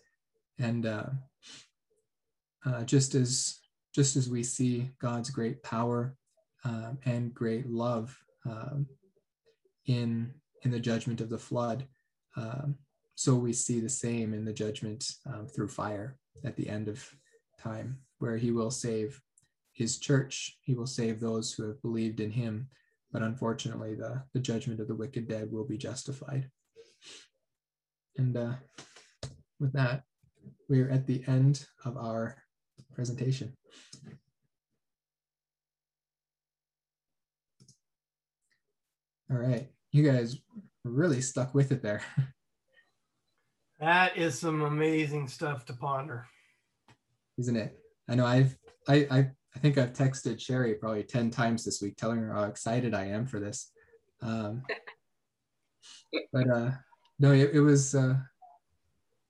And 0.59 0.87
uh, 0.87 1.11
uh, 2.67 2.83
just 2.85 3.15
as 3.15 3.59
just 3.95 4.17
as 4.17 4.29
we 4.29 4.43
see 4.43 4.91
God's 5.01 5.31
great 5.31 5.63
power 5.63 6.17
um, 6.69 6.99
and 7.05 7.35
great 7.35 7.67
love 7.67 8.17
um, 8.45 8.87
in 9.87 10.35
in 10.65 10.71
the 10.71 10.81
judgment 10.81 11.21
of 11.21 11.31
the 11.31 11.39
flood, 11.39 11.87
um, 12.37 12.77
so 13.15 13.35
we 13.35 13.53
see 13.53 13.81
the 13.81 13.89
same 13.89 14.35
in 14.35 14.45
the 14.45 14.53
judgment 14.53 15.05
um, 15.27 15.47
through 15.47 15.69
fire 15.69 16.19
at 16.45 16.57
the 16.57 16.69
end 16.69 16.89
of 16.89 16.99
time, 17.61 17.99
where 18.19 18.37
He 18.37 18.51
will 18.51 18.71
save 18.71 19.21
His 19.73 19.99
church. 19.99 20.59
He 20.61 20.75
will 20.75 20.87
save 20.87 21.21
those 21.21 21.53
who 21.53 21.63
have 21.69 21.81
believed 21.81 22.21
in 22.21 22.31
Him. 22.31 22.69
But 23.13 23.23
unfortunately, 23.23 23.95
the 23.95 24.23
the 24.35 24.41
judgment 24.41 24.81
of 24.81 24.89
the 24.89 25.01
wicked 25.03 25.27
dead 25.27 25.51
will 25.51 25.65
be 25.65 25.79
justified. 25.79 26.51
And 28.19 28.37
uh, 28.37 28.55
with 29.61 29.73
that, 29.73 30.03
we 30.69 30.81
are 30.83 30.91
at 30.91 31.07
the 31.07 31.23
end 31.27 31.67
of 31.85 31.97
our 31.97 32.37
presentation. 32.95 33.57
All 39.31 39.37
right, 39.37 39.69
you 39.93 40.11
guys 40.11 40.39
really 40.85 41.21
stuck 41.21 41.55
with 41.55 41.73
it 41.73 41.83
there. 41.83 42.03
That 43.81 44.17
is 44.17 44.37
some 44.37 44.63
amazing 44.63 45.29
stuff 45.29 45.65
to 45.67 45.73
ponder. 45.73 46.27
Isn't 47.39 47.55
it? 47.57 47.79
I 48.09 48.17
know 48.17 48.27
I've 48.27 48.57
I 48.89 49.07
I, 49.09 49.19
I 49.55 49.59
think 49.61 49.79
I've 49.79 49.93
texted 49.93 50.41
Sherry 50.41 50.75
probably 50.75 51.05
10 51.05 51.31
times 51.31 51.65
this 51.65 51.81
week 51.81 51.97
telling 51.97 52.19
her 52.19 52.33
how 52.33 52.45
excited 52.45 52.93
I 52.93 53.05
am 53.05 53.25
for 53.25 53.39
this. 53.39 53.71
Um, 54.21 54.65
but 56.33 56.51
uh 56.51 56.71
no, 57.21 57.31
it, 57.31 57.51
it 57.55 57.61
was 57.61 57.95
uh 57.95 58.17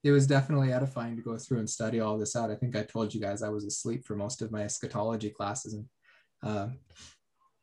it 0.03 0.11
was 0.11 0.25
definitely 0.25 0.71
edifying 0.73 1.15
to 1.15 1.21
go 1.21 1.37
through 1.37 1.59
and 1.59 1.69
study 1.69 1.99
all 1.99 2.17
this 2.17 2.35
out. 2.35 2.49
I 2.49 2.55
think 2.55 2.75
I 2.75 2.83
told 2.83 3.13
you 3.13 3.21
guys 3.21 3.43
I 3.43 3.49
was 3.49 3.65
asleep 3.65 4.05
for 4.05 4.15
most 4.15 4.41
of 4.41 4.51
my 4.51 4.63
eschatology 4.63 5.29
classes, 5.29 5.73
and 5.73 5.85
um, 6.41 6.79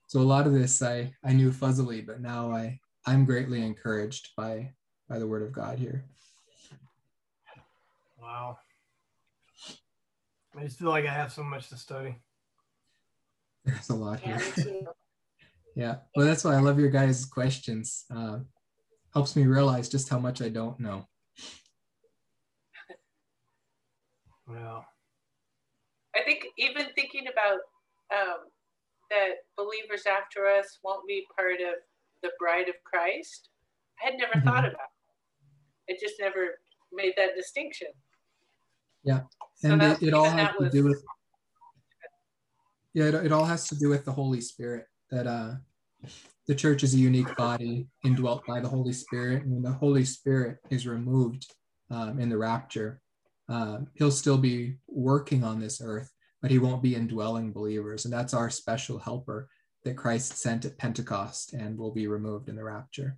so 0.06 0.20
a 0.20 0.22
lot 0.22 0.46
of 0.46 0.52
this 0.52 0.82
I 0.82 1.12
I 1.24 1.32
knew 1.32 1.50
fuzzily, 1.50 2.04
but 2.06 2.20
now 2.20 2.52
I 2.52 2.78
I'm 3.06 3.24
greatly 3.24 3.62
encouraged 3.62 4.30
by 4.36 4.72
by 5.08 5.18
the 5.18 5.26
Word 5.26 5.42
of 5.42 5.52
God 5.52 5.78
here. 5.78 6.04
Wow, 8.20 8.58
I 10.56 10.64
just 10.64 10.78
feel 10.78 10.88
like 10.88 11.06
I 11.06 11.12
have 11.12 11.32
so 11.32 11.42
much 11.42 11.68
to 11.68 11.76
study. 11.76 12.16
There's 13.64 13.90
a 13.90 13.94
lot 13.94 14.20
here. 14.20 14.40
yeah, 15.74 15.96
well, 16.16 16.26
that's 16.26 16.44
why 16.44 16.54
I 16.54 16.60
love 16.60 16.78
your 16.78 16.90
guys' 16.90 17.24
questions. 17.24 18.04
Uh, 18.14 18.38
helps 19.12 19.34
me 19.34 19.44
realize 19.44 19.88
just 19.88 20.08
how 20.08 20.18
much 20.18 20.42
I 20.42 20.48
don't 20.48 20.78
know. 20.78 21.06
Well, 24.46 24.84
I 26.14 26.22
think 26.24 26.44
even 26.58 26.86
thinking 26.94 27.24
about 27.32 27.58
um, 28.12 28.38
that 29.10 29.46
believers 29.56 30.04
after 30.06 30.46
us 30.46 30.78
won't 30.82 31.06
be 31.06 31.26
part 31.36 31.60
of 31.60 31.74
the 32.22 32.30
bride 32.38 32.68
of 32.68 32.74
Christ, 32.84 33.50
I 34.02 34.10
had 34.10 34.18
never 34.18 34.34
mm-hmm. 34.34 34.48
thought 34.48 34.64
about. 34.64 34.90
It. 35.88 35.94
I 35.94 35.98
just 36.00 36.14
never 36.20 36.58
made 36.92 37.12
that 37.16 37.36
distinction. 37.36 37.88
Yeah, 39.04 39.20
so 39.54 39.70
and 39.70 39.82
it, 39.82 40.02
it 40.02 40.14
all 40.14 40.28
has 40.28 40.56
to 40.56 40.64
was, 40.64 40.72
do 40.72 40.84
with. 40.84 41.02
Yeah, 42.94 43.04
it, 43.04 43.14
it 43.14 43.32
all 43.32 43.44
has 43.44 43.68
to 43.68 43.76
do 43.76 43.88
with 43.88 44.04
the 44.04 44.12
Holy 44.12 44.40
Spirit. 44.40 44.86
That 45.10 45.26
uh, 45.28 45.54
the 46.48 46.54
church 46.54 46.82
is 46.82 46.94
a 46.94 46.98
unique 46.98 47.34
body 47.36 47.86
indwelt 48.04 48.44
by 48.46 48.60
the 48.60 48.68
Holy 48.68 48.92
Spirit, 48.92 49.44
and 49.44 49.52
when 49.52 49.62
the 49.62 49.78
Holy 49.78 50.04
Spirit 50.04 50.58
is 50.70 50.86
removed 50.86 51.46
um, 51.90 52.18
in 52.18 52.28
the 52.28 52.38
rapture, 52.38 53.00
um, 53.48 53.86
he'll 53.94 54.10
still 54.10 54.38
be 54.38 54.76
working 54.88 55.44
on 55.44 55.60
this 55.60 55.80
earth, 55.82 56.10
but 56.46 56.52
he 56.52 56.60
won't 56.60 56.80
be 56.80 56.94
indwelling 56.94 57.50
believers. 57.50 58.04
And 58.04 58.14
that's 58.14 58.32
our 58.32 58.50
special 58.50 59.00
helper 59.00 59.48
that 59.82 59.96
Christ 59.96 60.36
sent 60.36 60.64
at 60.64 60.78
Pentecost 60.78 61.54
and 61.54 61.76
will 61.76 61.90
be 61.90 62.06
removed 62.06 62.48
in 62.48 62.54
the 62.54 62.62
rapture. 62.62 63.16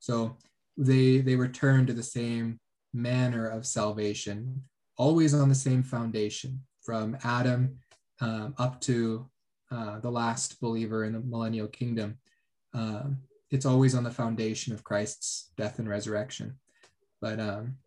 So 0.00 0.36
they 0.76 1.20
they 1.22 1.34
return 1.34 1.86
to 1.86 1.94
the 1.94 2.02
same 2.02 2.60
manner 2.92 3.46
of 3.46 3.64
salvation, 3.64 4.62
always 4.98 5.32
on 5.32 5.48
the 5.48 5.54
same 5.54 5.82
foundation, 5.82 6.60
from 6.82 7.16
Adam 7.24 7.78
um, 8.20 8.54
up 8.58 8.82
to 8.82 9.30
uh, 9.70 10.00
the 10.00 10.10
last 10.10 10.60
believer 10.60 11.04
in 11.06 11.14
the 11.14 11.20
millennial 11.20 11.68
kingdom. 11.68 12.18
Um, 12.74 13.16
it's 13.50 13.64
always 13.64 13.94
on 13.94 14.04
the 14.04 14.10
foundation 14.10 14.74
of 14.74 14.84
Christ's 14.84 15.52
death 15.56 15.78
and 15.78 15.88
resurrection. 15.88 16.58
But 17.18 17.40
um, 17.40 17.78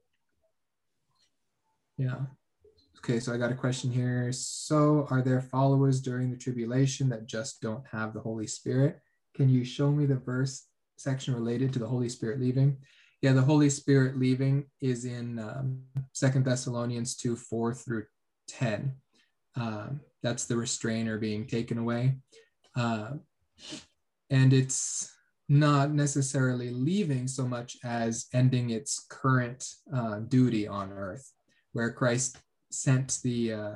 yeah. 2.00 2.22
Okay, 3.00 3.20
so 3.22 3.34
I 3.34 3.38
got 3.38 3.52
a 3.52 3.56
question 3.56 3.90
here. 3.90 4.30
So, 4.34 5.08
are 5.10 5.22
there 5.22 5.42
followers 5.42 6.02
during 6.02 6.30
the 6.30 6.38
tribulation 6.38 7.08
that 7.10 7.28
just 7.28 7.62
don't 7.62 7.86
have 7.88 8.14
the 8.14 8.20
Holy 8.20 8.46
Spirit? 8.46 9.00
Can 9.36 9.48
you 9.48 9.64
show 9.64 9.90
me 9.90 10.06
the 10.06 10.18
verse 10.18 10.68
section 10.98 11.34
related 11.34 11.72
to 11.74 11.80
the 11.80 11.88
Holy 11.88 12.10
Spirit 12.10 12.42
leaving? 12.42 12.78
Yeah, 13.22 13.32
the 13.32 13.42
Holy 13.42 13.70
Spirit 13.70 14.20
leaving 14.20 14.66
is 14.82 15.06
in 15.06 15.40
um, 15.40 15.82
Second 16.12 16.44
Thessalonians 16.44 17.16
2 17.16 17.38
4 17.38 17.74
through 17.74 18.06
10. 18.50 18.94
Um, 19.56 20.02
that's 20.22 20.46
the 20.46 20.58
restrainer 20.58 21.18
being 21.18 21.48
taken 21.48 21.78
away. 21.78 22.18
Uh, 22.76 23.12
and 24.30 24.52
it's 24.52 25.10
not 25.48 25.92
necessarily 25.92 26.70
leaving 26.70 27.28
so 27.28 27.48
much 27.48 27.78
as 27.84 28.28
ending 28.34 28.72
its 28.72 29.06
current 29.10 29.66
uh, 29.94 30.20
duty 30.20 30.68
on 30.68 30.92
earth 30.92 31.32
where 31.72 31.92
Christ 31.92 32.38
sent 32.72 33.20
the, 33.24 33.54
uh, 33.54 33.76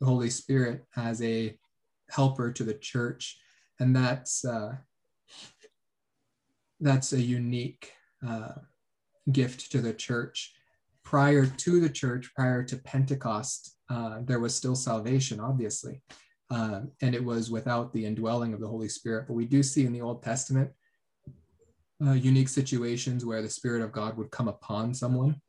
the 0.00 0.06
Holy 0.06 0.30
Spirit 0.30 0.84
as 0.96 1.22
a 1.22 1.56
helper 2.10 2.52
to 2.52 2.64
the 2.64 2.74
church, 2.74 3.38
and 3.80 3.94
that's 3.94 4.44
uh, 4.44 4.76
that's 6.80 7.12
a 7.12 7.20
unique 7.20 7.92
uh, 8.26 8.52
gift 9.32 9.70
to 9.72 9.80
the 9.80 9.92
church. 9.92 10.54
Prior 11.02 11.46
to 11.46 11.80
the 11.80 11.88
church, 11.88 12.32
prior 12.34 12.62
to 12.64 12.76
Pentecost, 12.76 13.76
uh, 13.90 14.18
there 14.22 14.40
was 14.40 14.54
still 14.54 14.74
salvation, 14.74 15.38
obviously, 15.38 16.02
uh, 16.50 16.80
and 17.02 17.14
it 17.14 17.24
was 17.24 17.50
without 17.50 17.92
the 17.92 18.04
indwelling 18.04 18.54
of 18.54 18.60
the 18.60 18.68
Holy 18.68 18.88
Spirit. 18.88 19.26
But 19.26 19.34
we 19.34 19.44
do 19.44 19.62
see 19.62 19.84
in 19.84 19.92
the 19.92 20.00
Old 20.00 20.22
Testament 20.22 20.70
uh, 22.04 22.12
unique 22.12 22.48
situations 22.48 23.24
where 23.24 23.42
the 23.42 23.50
Spirit 23.50 23.82
of 23.82 23.92
God 23.92 24.16
would 24.16 24.30
come 24.30 24.48
upon 24.48 24.94
someone 24.94 25.40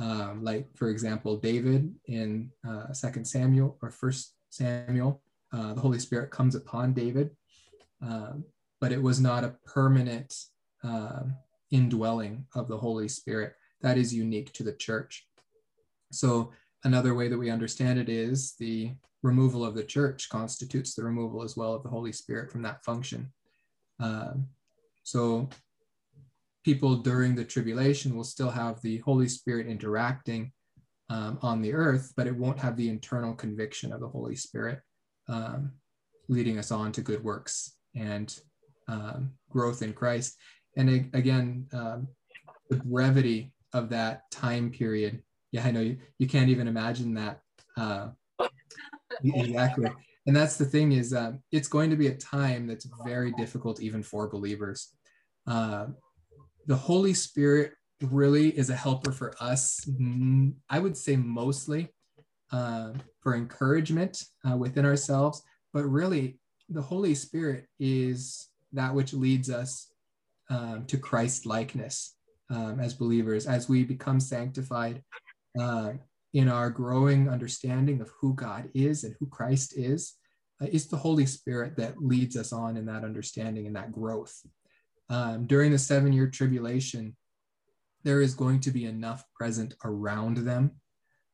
um, 0.00 0.42
like 0.42 0.66
for 0.76 0.88
example 0.88 1.36
david 1.36 1.94
in 2.06 2.50
uh, 2.68 2.92
second 2.92 3.24
samuel 3.24 3.76
or 3.82 3.90
first 3.90 4.34
samuel 4.50 5.22
uh, 5.52 5.74
the 5.74 5.80
holy 5.80 5.98
spirit 5.98 6.30
comes 6.30 6.54
upon 6.54 6.92
david 6.92 7.30
um, 8.02 8.44
but 8.80 8.92
it 8.92 9.02
was 9.02 9.20
not 9.20 9.44
a 9.44 9.54
permanent 9.66 10.34
uh, 10.82 11.22
indwelling 11.70 12.46
of 12.54 12.68
the 12.68 12.78
holy 12.78 13.08
spirit 13.08 13.54
that 13.82 13.98
is 13.98 14.14
unique 14.14 14.52
to 14.52 14.62
the 14.62 14.72
church. 14.72 15.26
So 16.12 16.52
another 16.84 17.14
way 17.14 17.28
that 17.28 17.38
we 17.38 17.50
understand 17.50 17.98
it 17.98 18.08
is 18.08 18.54
the 18.58 18.92
removal 19.22 19.64
of 19.64 19.74
the 19.74 19.84
church 19.84 20.28
constitutes 20.28 20.94
the 20.94 21.04
removal 21.04 21.42
as 21.42 21.56
well 21.56 21.74
of 21.74 21.82
the 21.82 21.88
holy 21.88 22.12
spirit 22.12 22.50
from 22.50 22.62
that 22.62 22.84
function. 22.84 23.32
Um, 23.98 24.48
so 25.02 25.48
people 26.64 26.96
during 26.96 27.34
the 27.34 27.44
tribulation 27.44 28.16
will 28.16 28.24
still 28.24 28.50
have 28.50 28.80
the 28.82 28.98
Holy 28.98 29.28
Spirit 29.28 29.66
interacting 29.66 30.52
um, 31.08 31.38
on 31.42 31.60
the 31.60 31.72
earth, 31.72 32.12
but 32.16 32.26
it 32.26 32.36
won't 32.36 32.58
have 32.58 32.76
the 32.76 32.88
internal 32.88 33.34
conviction 33.34 33.92
of 33.92 34.00
the 34.00 34.08
Holy 34.08 34.36
Spirit 34.36 34.80
um, 35.28 35.72
leading 36.28 36.58
us 36.58 36.70
on 36.70 36.92
to 36.92 37.00
good 37.00 37.22
works 37.24 37.76
and 37.94 38.38
um, 38.88 39.32
growth 39.50 39.82
in 39.82 39.92
Christ. 39.92 40.36
And 40.76 41.10
again, 41.14 41.66
um, 41.72 42.08
the 42.68 42.76
brevity 42.76 43.52
of 43.72 43.90
that 43.90 44.30
time 44.30 44.70
period. 44.70 45.22
Yeah, 45.52 45.64
I 45.64 45.70
know 45.72 45.80
you, 45.80 45.98
you 46.18 46.28
can't 46.28 46.48
even 46.48 46.68
imagine 46.68 47.14
that. 47.14 47.40
Uh, 47.76 48.08
exactly. 49.24 49.90
And 50.26 50.36
that's 50.36 50.56
the 50.56 50.64
thing 50.64 50.92
is 50.92 51.12
um, 51.12 51.42
it's 51.50 51.68
going 51.68 51.90
to 51.90 51.96
be 51.96 52.08
a 52.08 52.16
time 52.16 52.66
that's 52.66 52.86
very 53.04 53.32
difficult 53.32 53.80
even 53.80 54.02
for 54.02 54.28
believers. 54.28 54.94
Uh, 55.46 55.86
the 56.66 56.76
Holy 56.76 57.14
Spirit 57.14 57.72
really 58.02 58.56
is 58.56 58.70
a 58.70 58.76
helper 58.76 59.12
for 59.12 59.34
us. 59.40 59.86
I 60.68 60.78
would 60.78 60.96
say 60.96 61.16
mostly 61.16 61.88
uh, 62.52 62.92
for 63.20 63.34
encouragement 63.34 64.24
uh, 64.48 64.56
within 64.56 64.84
ourselves, 64.84 65.42
but 65.72 65.84
really 65.84 66.38
the 66.68 66.82
Holy 66.82 67.14
Spirit 67.14 67.66
is 67.78 68.48
that 68.72 68.94
which 68.94 69.12
leads 69.12 69.50
us 69.50 69.92
um, 70.48 70.84
to 70.86 70.98
Christ 70.98 71.46
likeness 71.46 72.16
um, 72.50 72.80
as 72.80 72.94
believers, 72.94 73.46
as 73.46 73.68
we 73.68 73.84
become 73.84 74.20
sanctified 74.20 75.02
uh, 75.60 75.92
in 76.32 76.48
our 76.48 76.70
growing 76.70 77.28
understanding 77.28 78.00
of 78.00 78.10
who 78.20 78.34
God 78.34 78.70
is 78.74 79.04
and 79.04 79.14
who 79.18 79.26
Christ 79.26 79.74
is. 79.76 80.14
uh, 80.60 80.66
it's 80.72 80.86
the 80.86 80.96
Holy 80.96 81.26
Spirit 81.26 81.76
that 81.76 82.02
leads 82.02 82.36
us 82.36 82.52
on 82.52 82.76
in 82.76 82.86
that 82.86 83.04
understanding 83.04 83.66
and 83.66 83.76
that 83.76 83.92
growth. 83.92 84.40
Um, 85.10 85.46
during 85.46 85.72
the 85.72 85.78
seven 85.78 86.12
year 86.12 86.28
tribulation, 86.28 87.16
there 88.04 88.22
is 88.22 88.34
going 88.34 88.60
to 88.60 88.70
be 88.70 88.86
enough 88.86 89.24
present 89.34 89.74
around 89.84 90.38
them 90.38 90.70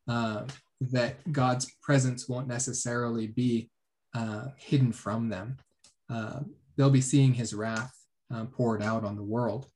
uh, 0.08 0.44
that 0.80 1.30
God's 1.30 1.70
presence 1.82 2.28
won't 2.28 2.48
necessarily 2.48 3.26
be 3.26 3.70
uh, 4.14 4.46
hidden 4.56 4.92
from 4.92 5.28
them. 5.28 5.58
Uh, 6.10 6.40
they'll 6.76 6.90
be 6.90 7.02
seeing 7.02 7.34
his 7.34 7.54
wrath 7.54 7.94
um, 8.30 8.48
poured 8.48 8.82
out 8.82 9.04
on 9.04 9.14
the 9.14 9.22
world. 9.22 9.66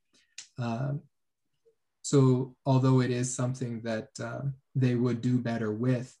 Um, 0.57 1.01
so, 2.01 2.55
although 2.65 3.01
it 3.01 3.11
is 3.11 3.33
something 3.33 3.81
that 3.83 4.09
uh, 4.21 4.41
they 4.75 4.95
would 4.95 5.21
do 5.21 5.37
better 5.37 5.71
with, 5.71 6.13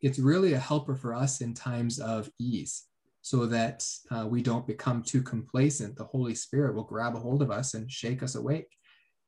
it's 0.00 0.18
really 0.18 0.52
a 0.52 0.58
helper 0.58 0.94
for 0.94 1.14
us 1.14 1.40
in 1.40 1.52
times 1.52 1.98
of 1.98 2.30
ease 2.38 2.84
so 3.24 3.46
that 3.46 3.82
uh, 4.10 4.26
we 4.28 4.42
don't 4.42 4.66
become 4.66 5.02
too 5.02 5.22
complacent. 5.22 5.96
The 5.96 6.04
Holy 6.04 6.34
Spirit 6.34 6.74
will 6.74 6.84
grab 6.84 7.16
a 7.16 7.18
hold 7.18 7.40
of 7.40 7.50
us 7.50 7.72
and 7.72 7.90
shake 7.90 8.22
us 8.22 8.34
awake 8.34 8.68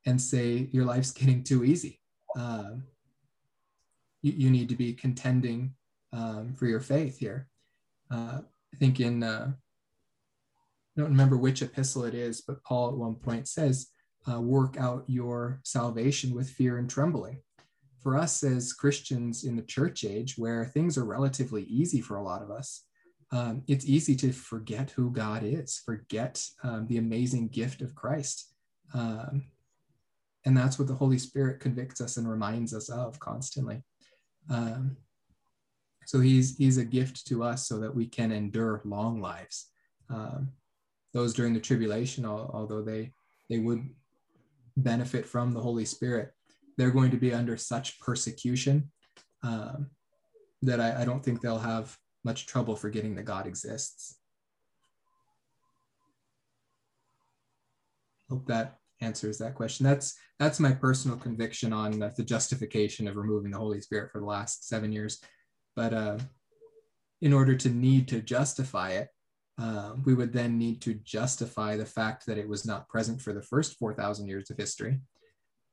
and 0.05 0.21
say, 0.21 0.69
Your 0.71 0.85
life's 0.85 1.09
getting 1.19 1.43
too 1.43 1.63
easy. 1.65 1.99
Um, 2.37 2.83
you, 4.21 4.33
you, 4.33 4.49
need 4.51 4.69
to 4.69 4.75
be 4.75 4.93
contending 4.93 5.73
um, 6.13 6.53
for 6.53 6.67
your 6.67 6.79
faith 6.79 7.17
here. 7.17 7.47
Uh, 8.11 8.41
I 8.71 8.77
think 8.77 8.99
in, 8.99 9.23
uh, 9.23 9.51
I 9.51 11.01
don't 11.01 11.09
remember 11.09 11.35
which 11.35 11.63
epistle 11.63 12.03
it 12.03 12.13
is, 12.13 12.41
but 12.41 12.63
Paul 12.63 12.89
at 12.89 12.97
one 12.97 13.15
point 13.15 13.47
says, 13.47 13.87
uh, 14.31 14.39
Work 14.39 14.77
out 14.77 15.05
your 15.07 15.59
salvation 15.63 16.35
with 16.35 16.51
fear 16.51 16.77
and 16.77 16.87
trembling 16.87 17.39
for 18.03 18.15
us 18.15 18.43
as 18.43 18.73
Christians 18.73 19.43
in 19.43 19.55
the 19.55 19.63
church 19.63 20.03
age, 20.03 20.37
where 20.37 20.65
things 20.65 20.99
are 20.99 21.03
relatively 21.03 21.63
easy 21.63 21.99
for 21.99 22.17
a 22.17 22.23
lot 22.23 22.43
of 22.43 22.51
us, 22.51 22.83
um, 23.31 23.63
it's 23.67 23.85
easy 23.85 24.15
to 24.17 24.31
forget 24.31 24.91
who 24.91 25.11
God 25.11 25.43
is, 25.43 25.81
forget 25.85 26.41
um, 26.63 26.87
the 26.87 26.97
amazing 26.97 27.49
gift 27.49 27.81
of 27.81 27.95
Christ. 27.95 28.53
Um, 28.93 29.45
and 30.45 30.55
that's 30.55 30.79
what 30.79 30.87
the 30.87 30.95
Holy 30.95 31.19
Spirit 31.19 31.59
convicts 31.59 31.99
us 31.99 32.15
and 32.15 32.29
reminds 32.29 32.73
us 32.73 32.89
of 32.89 33.19
constantly. 33.19 33.83
Um, 34.49 34.95
so 36.05 36.21
he's 36.21 36.55
he's 36.55 36.77
a 36.77 36.85
gift 36.85 37.27
to 37.27 37.43
us 37.43 37.67
so 37.67 37.79
that 37.79 37.93
we 37.93 38.05
can 38.05 38.31
endure 38.31 38.81
long 38.85 39.19
lives. 39.19 39.67
Um, 40.09 40.53
those 41.13 41.33
during 41.33 41.53
the 41.53 41.59
tribulation, 41.59 42.25
although 42.25 42.81
they 42.81 43.11
they 43.49 43.59
would 43.59 43.89
benefit 44.77 45.25
from 45.25 45.51
the 45.51 45.59
Holy 45.59 45.83
Spirit, 45.83 46.31
they're 46.77 46.91
going 46.91 47.11
to 47.11 47.17
be 47.17 47.33
under 47.33 47.57
such 47.57 47.99
persecution 47.99 48.89
um, 49.43 49.89
that 50.61 50.79
I, 50.79 51.01
I 51.01 51.05
don't 51.05 51.23
think 51.23 51.41
they'll 51.41 51.59
have 51.59 51.97
much 52.27 52.45
trouble 52.45 52.75
forgetting 52.75 53.15
that 53.15 53.23
God 53.23 53.47
exists. 53.47 54.17
Hope 58.29 58.45
that 58.47 58.79
answers 58.99 59.37
that 59.37 59.55
question. 59.55 59.85
That's 59.85 60.17
that's 60.37 60.59
my 60.59 60.73
personal 60.73 61.17
conviction 61.17 61.71
on 61.71 61.99
the, 61.99 62.23
justification 62.23 63.07
of 63.07 63.15
removing 63.15 63.51
the 63.51 63.57
Holy 63.57 63.79
Spirit 63.79 64.11
for 64.11 64.19
the 64.19 64.25
last 64.25 64.67
seven 64.67 64.91
years. 64.91 65.21
But 65.73 65.93
uh, 65.93 66.17
in 67.21 67.31
order 67.31 67.55
to 67.55 67.69
need 67.69 68.09
to 68.09 68.21
justify 68.21 68.89
it, 68.91 69.07
uh, 69.57 69.93
we 70.03 70.13
would 70.13 70.33
then 70.33 70.57
need 70.57 70.81
to 70.81 70.95
justify 70.95 71.77
the 71.77 71.85
fact 71.85 72.25
that 72.25 72.37
it 72.37 72.49
was 72.49 72.65
not 72.65 72.89
present 72.89 73.21
for 73.21 73.33
the 73.33 73.41
first 73.41 73.79
4,000 73.79 74.27
years 74.27 74.51
of 74.51 74.57
history. 74.57 74.99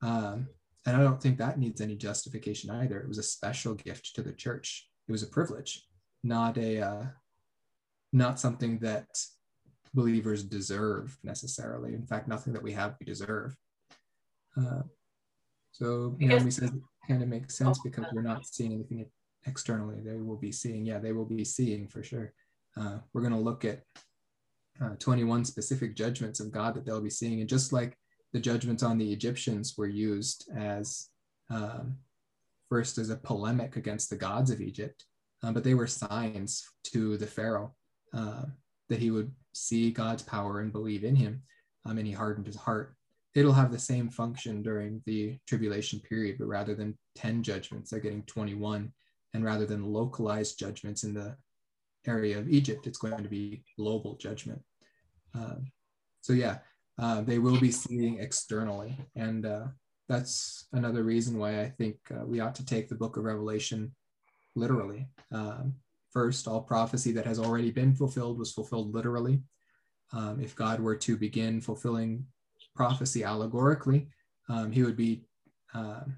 Um, 0.00 0.46
and 0.86 0.96
I 0.96 1.02
don't 1.02 1.20
think 1.20 1.36
that 1.38 1.58
needs 1.58 1.80
any 1.80 1.96
justification 1.96 2.70
either. 2.70 3.00
It 3.00 3.08
was 3.08 3.18
a 3.18 3.22
special 3.36 3.74
gift 3.74 4.14
to 4.14 4.22
the 4.22 4.32
church. 4.32 4.88
It 5.08 5.12
was 5.12 5.22
a 5.22 5.26
privilege, 5.26 5.86
not 6.24 6.56
a 6.58 6.80
uh, 6.80 7.06
not 8.12 8.40
something 8.40 8.78
that 8.78 9.06
believers 9.92 10.42
deserve 10.42 11.16
necessarily. 11.22 11.94
In 11.94 12.06
fact, 12.06 12.26
nothing 12.26 12.52
that 12.52 12.62
we 12.62 12.72
have 12.72 12.96
we 12.98 13.06
deserve. 13.06 13.54
Uh, 14.56 14.82
so 15.72 16.16
Naomi 16.18 16.50
says 16.50 16.70
it 16.70 16.82
kind 17.08 17.22
of 17.22 17.28
makes 17.28 17.56
sense 17.56 17.78
because 17.82 18.06
we're 18.12 18.22
not 18.22 18.46
seeing 18.46 18.72
anything 18.72 19.06
externally. 19.46 20.00
They 20.00 20.16
will 20.16 20.36
be 20.36 20.52
seeing, 20.52 20.86
yeah, 20.86 20.98
they 20.98 21.12
will 21.12 21.24
be 21.24 21.44
seeing 21.44 21.88
for 21.88 22.02
sure. 22.02 22.32
Uh, 22.76 22.98
we're 23.12 23.20
going 23.20 23.32
to 23.32 23.38
look 23.38 23.64
at 23.64 23.82
uh, 24.82 24.94
21 24.98 25.44
specific 25.44 25.94
judgments 25.94 26.40
of 26.40 26.50
God 26.50 26.74
that 26.74 26.84
they'll 26.84 27.00
be 27.00 27.10
seeing, 27.10 27.40
and 27.40 27.48
just 27.48 27.72
like 27.72 27.96
the 28.32 28.40
judgments 28.40 28.82
on 28.82 28.98
the 28.98 29.12
Egyptians 29.12 29.74
were 29.76 29.86
used 29.86 30.48
as 30.56 31.08
um, 31.50 31.96
first 32.68 32.98
as 32.98 33.10
a 33.10 33.16
polemic 33.16 33.76
against 33.76 34.10
the 34.10 34.16
gods 34.16 34.50
of 34.50 34.60
Egypt, 34.60 35.04
um, 35.44 35.52
but 35.52 35.62
they 35.62 35.74
were 35.74 35.86
signs 35.86 36.66
to 36.84 37.18
the 37.18 37.26
Pharaoh 37.26 37.74
uh, 38.14 38.44
that 38.88 38.98
he 38.98 39.10
would 39.10 39.30
see 39.52 39.90
God's 39.90 40.22
power 40.22 40.60
and 40.60 40.72
believe 40.72 41.04
in 41.04 41.14
him, 41.14 41.42
um, 41.84 41.98
and 41.98 42.06
he 42.06 42.12
hardened 42.12 42.46
his 42.46 42.56
heart. 42.56 42.94
It'll 43.34 43.52
have 43.52 43.70
the 43.70 43.78
same 43.78 44.08
function 44.08 44.62
during 44.62 45.02
the 45.04 45.38
tribulation 45.46 46.00
period, 46.00 46.36
but 46.38 46.46
rather 46.46 46.74
than 46.74 46.96
10 47.16 47.42
judgments, 47.42 47.90
they're 47.90 48.00
getting 48.00 48.22
21. 48.22 48.90
And 49.34 49.44
rather 49.44 49.66
than 49.66 49.92
localized 49.92 50.58
judgments 50.58 51.02
in 51.02 51.12
the 51.12 51.36
area 52.06 52.38
of 52.38 52.48
Egypt, 52.48 52.86
it's 52.86 52.98
going 52.98 53.22
to 53.22 53.28
be 53.28 53.64
global 53.76 54.14
judgment. 54.14 54.62
Um, 55.34 55.66
so, 56.20 56.32
yeah, 56.32 56.58
uh, 56.98 57.22
they 57.22 57.38
will 57.38 57.58
be 57.58 57.72
seeing 57.72 58.20
externally. 58.20 58.96
And 59.16 59.44
uh, 59.44 59.66
that's 60.08 60.68
another 60.72 61.02
reason 61.02 61.36
why 61.36 61.60
I 61.60 61.68
think 61.68 61.96
uh, 62.12 62.24
we 62.24 62.38
ought 62.38 62.54
to 62.54 62.64
take 62.64 62.88
the 62.88 62.94
book 62.94 63.16
of 63.16 63.24
Revelation 63.24 63.92
literally. 64.54 65.08
Um, 65.32 65.74
first, 66.12 66.46
all 66.46 66.62
prophecy 66.62 67.12
that 67.12 67.26
has 67.26 67.38
already 67.38 67.70
been 67.70 67.94
fulfilled 67.94 68.38
was 68.38 68.52
fulfilled 68.52 68.94
literally. 68.94 69.42
Um, 70.12 70.40
if 70.40 70.54
God 70.54 70.80
were 70.80 70.96
to 70.96 71.16
begin 71.16 71.60
fulfilling 71.60 72.26
prophecy 72.74 73.24
allegorically, 73.24 74.08
um, 74.48 74.70
he 74.70 74.82
would 74.82 74.96
be 74.96 75.24
um, 75.74 76.16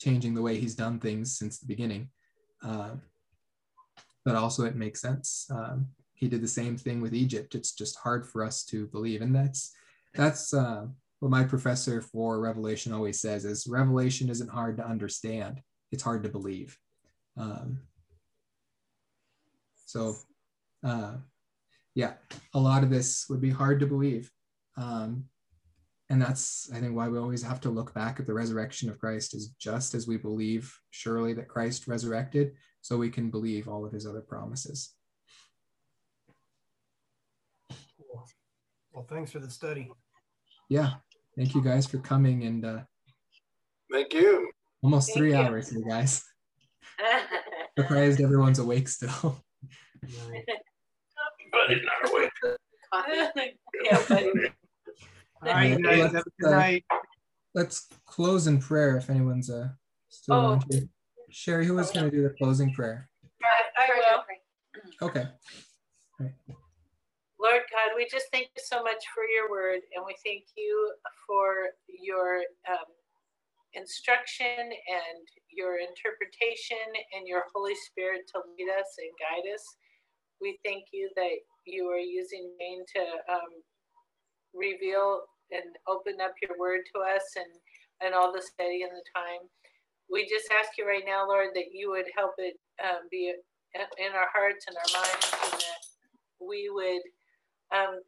changing 0.00 0.34
the 0.34 0.42
way 0.42 0.58
he's 0.58 0.74
done 0.74 0.98
things 0.98 1.38
since 1.38 1.58
the 1.58 1.66
beginning. 1.66 2.10
Um, 2.62 3.02
but 4.24 4.34
also, 4.34 4.64
it 4.64 4.76
makes 4.76 5.00
sense. 5.00 5.46
Um, 5.50 5.88
he 6.14 6.28
did 6.28 6.42
the 6.42 6.48
same 6.48 6.76
thing 6.76 7.00
with 7.00 7.14
Egypt. 7.14 7.54
It's 7.54 7.72
just 7.72 7.98
hard 7.98 8.26
for 8.26 8.44
us 8.44 8.64
to 8.64 8.86
believe, 8.88 9.22
and 9.22 9.34
that's 9.34 9.72
that's 10.14 10.52
uh, 10.52 10.86
what 11.20 11.30
my 11.30 11.44
professor 11.44 12.00
for 12.02 12.40
Revelation 12.40 12.92
always 12.92 13.20
says: 13.20 13.44
is 13.44 13.66
Revelation 13.68 14.28
isn't 14.28 14.50
hard 14.50 14.76
to 14.78 14.86
understand; 14.86 15.62
it's 15.92 16.02
hard 16.02 16.24
to 16.24 16.28
believe. 16.28 16.76
Um, 17.38 17.80
so, 19.86 20.14
uh, 20.84 21.14
yeah, 21.94 22.14
a 22.54 22.58
lot 22.58 22.82
of 22.82 22.90
this 22.90 23.26
would 23.28 23.40
be 23.40 23.50
hard 23.50 23.80
to 23.80 23.86
believe, 23.86 24.30
um, 24.76 25.24
and 26.10 26.20
that's 26.20 26.70
I 26.72 26.80
think 26.80 26.94
why 26.94 27.08
we 27.08 27.18
always 27.18 27.42
have 27.42 27.60
to 27.62 27.70
look 27.70 27.94
back 27.94 28.20
at 28.20 28.26
the 28.26 28.34
resurrection 28.34 28.90
of 28.90 28.98
Christ 28.98 29.34
is 29.34 29.48
just 29.58 29.94
as 29.94 30.06
we 30.06 30.16
believe 30.16 30.74
surely 30.90 31.32
that 31.34 31.48
Christ 31.48 31.86
resurrected, 31.86 32.52
so 32.82 32.96
we 32.96 33.10
can 33.10 33.30
believe 33.30 33.68
all 33.68 33.84
of 33.84 33.92
His 33.92 34.06
other 34.06 34.20
promises. 34.20 34.94
Well, 38.92 39.06
thanks 39.08 39.30
for 39.30 39.38
the 39.38 39.48
study. 39.50 39.92
Yeah. 40.68 40.94
Thank 41.36 41.54
you 41.54 41.62
guys 41.62 41.86
for 41.86 41.98
coming 41.98 42.42
and 42.44 42.64
uh 42.64 42.80
thank 43.92 44.12
you. 44.12 44.50
Almost 44.82 45.08
Thank 45.08 45.18
three 45.18 45.30
you. 45.30 45.36
hours 45.36 45.72
you 45.72 45.84
guys. 45.88 46.24
Surprised 47.78 48.20
everyone's 48.20 48.58
awake 48.58 48.88
still. 48.88 49.42
But 51.50 51.70
it's 51.70 51.84
not 51.84 52.12
awake. 52.12 52.30
yeah, 53.84 54.02
buddy. 54.08 54.30
All 55.42 55.52
right, 55.52 55.70
Yeah, 55.70 55.76
guys. 55.78 55.98
let's, 56.00 56.14
Have 56.14 56.24
a 56.26 56.42
good 56.42 56.52
uh, 56.52 56.56
night. 56.58 56.84
Let's 57.54 57.88
close 58.06 58.46
in 58.46 58.60
prayer 58.60 58.96
if 58.98 59.08
anyone's 59.08 59.48
uh 59.50 59.68
still 60.10 60.34
Oh. 60.34 60.46
on 60.46 60.60
to. 60.70 60.88
Sherry, 61.30 61.64
who 61.66 61.74
was 61.74 61.90
gonna 61.90 62.10
do 62.10 62.22
the 62.22 62.34
closing 62.38 62.72
prayer? 62.74 63.08
I, 63.42 63.82
I 63.82 63.88
will. 65.00 65.08
Okay. 65.08 65.26
Lord 67.40 67.62
God, 67.72 67.90
we 67.96 68.06
just 68.10 68.26
thank 68.32 68.48
you 68.56 68.62
so 68.64 68.82
much 68.82 69.02
for 69.14 69.24
your 69.24 69.50
word, 69.50 69.80
and 69.94 70.04
we 70.06 70.14
thank 70.24 70.44
you 70.56 70.92
for 71.26 71.68
your 71.88 72.38
um, 72.68 72.84
instruction 73.74 74.72
and 74.72 75.24
your 75.52 75.78
interpretation 75.78 76.88
and 77.16 77.26
your 77.26 77.44
Holy 77.54 77.74
Spirit 77.74 78.28
to 78.32 78.40
lead 78.56 78.70
us 78.72 78.96
and 78.98 79.12
guide 79.20 79.46
us. 79.52 79.64
We 80.40 80.58
thank 80.64 80.84
you 80.92 81.10
that 81.16 81.36
you 81.66 81.86
are 81.86 81.98
using 81.98 82.50
Jane 82.58 82.84
to 82.96 83.02
um, 83.32 83.52
reveal 84.54 85.22
and 85.50 85.76
open 85.88 86.20
up 86.22 86.32
your 86.40 86.56
word 86.58 86.80
to 86.94 87.00
us 87.00 87.24
and, 87.36 87.52
and 88.00 88.14
all 88.14 88.32
the 88.32 88.42
study 88.42 88.82
and 88.82 88.92
the 88.92 89.04
time. 89.14 89.48
We 90.10 90.24
just 90.24 90.48
ask 90.52 90.78
you 90.78 90.86
right 90.86 91.04
now, 91.04 91.26
Lord, 91.26 91.48
that 91.54 91.72
you 91.72 91.90
would 91.90 92.06
help 92.16 92.32
it 92.38 92.56
um, 92.82 93.08
be 93.10 93.32
in 93.74 94.12
our 94.16 94.28
hearts 94.32 94.64
and 94.66 94.76
our 94.76 94.90
minds, 95.02 95.28
and 95.44 95.52
that 95.60 95.82
we 96.40 96.70
would 96.72 97.04
um, 97.76 98.00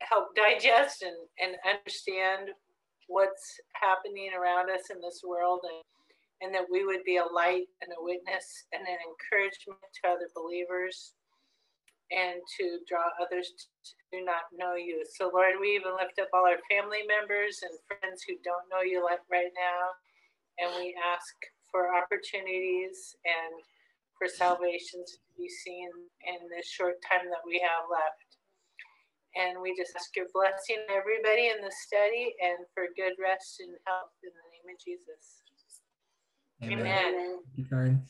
help 0.00 0.34
digest 0.34 1.02
and, 1.02 1.16
and 1.38 1.56
understand 1.62 2.50
what's 3.08 3.60
happening 3.74 4.30
around 4.38 4.70
us 4.70 4.90
in 4.90 5.00
this 5.02 5.22
world 5.26 5.60
and, 5.64 5.82
and 6.42 6.54
that 6.54 6.70
we 6.70 6.86
would 6.86 7.04
be 7.04 7.18
a 7.18 7.26
light 7.26 7.66
and 7.82 7.92
a 7.92 8.02
witness 8.04 8.66
and 8.72 8.82
an 8.86 8.98
encouragement 9.02 9.80
to 10.04 10.10
other 10.10 10.30
believers. 10.36 11.12
and 12.12 12.38
to 12.58 12.80
draw 12.88 13.10
others 13.18 13.50
to 14.12 14.24
not 14.24 14.46
know 14.54 14.74
you. 14.76 15.02
So, 15.10 15.30
Lord, 15.34 15.58
we 15.60 15.74
even 15.74 15.96
lift 15.98 16.18
up 16.22 16.30
all 16.32 16.46
our 16.46 16.62
family 16.70 17.02
members 17.04 17.60
and 17.62 17.74
friends 17.86 18.22
who 18.22 18.38
don't 18.44 18.68
know 18.70 18.82
you 18.86 19.02
right 19.30 19.52
now. 19.54 19.82
And 20.60 20.70
we 20.78 20.96
ask 21.00 21.34
for 21.70 21.94
opportunities 21.96 23.16
and 23.26 23.54
for 24.18 24.28
salvations 24.28 25.18
to 25.18 25.30
be 25.38 25.48
seen 25.48 25.90
in 26.26 26.48
this 26.50 26.68
short 26.70 26.96
time 27.04 27.26
that 27.30 27.44
we 27.46 27.60
have 27.60 27.86
left. 27.90 28.27
And 29.38 29.62
we 29.62 29.70
just 29.76 29.94
ask 29.94 30.10
your 30.16 30.26
blessing 30.34 30.82
everybody 30.90 31.46
in 31.46 31.62
the 31.62 31.70
study 31.86 32.34
and 32.42 32.66
for 32.74 32.90
good 32.96 33.14
rest 33.22 33.60
and 33.60 33.70
health 33.86 34.10
in 34.26 34.34
the 34.34 34.46
name 34.50 34.66
of 34.74 34.78
Jesus. 34.82 35.46
Amen. 36.62 36.80
Amen. 36.82 37.38
Thank 37.46 37.56
you, 37.56 37.64
Karen. 37.70 38.02